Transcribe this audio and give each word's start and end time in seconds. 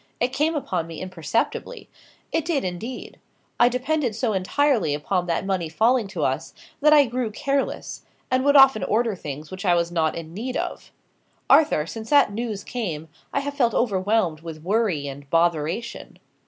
"It 0.19 0.33
came 0.33 0.55
upon 0.55 0.87
me 0.87 0.99
imperceptibly; 0.99 1.87
it 2.31 2.43
did, 2.43 2.63
indeed. 2.63 3.19
I 3.59 3.69
depended 3.69 4.15
so 4.15 4.33
entirely 4.33 4.95
upon 4.95 5.27
that 5.27 5.45
money 5.45 5.69
falling 5.69 6.07
to 6.07 6.23
us, 6.23 6.55
that 6.79 6.91
I 6.91 7.05
grew 7.05 7.29
careless, 7.29 8.01
and 8.31 8.43
would 8.43 8.55
often 8.55 8.83
order 8.83 9.15
things 9.15 9.51
which 9.51 9.63
I 9.63 9.75
was 9.75 9.91
not 9.91 10.15
in 10.15 10.33
need 10.33 10.57
of. 10.57 10.91
Arthur, 11.51 11.85
since 11.85 12.09
that 12.09 12.33
news 12.33 12.63
came, 12.63 13.09
I 13.31 13.41
have 13.41 13.53
felt 13.53 13.75
overwhelmed 13.75 14.39
with 14.41 14.63
worry 14.63 15.07
and 15.07 15.29
botheration." 15.29 16.17